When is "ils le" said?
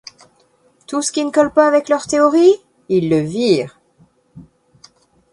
2.89-3.19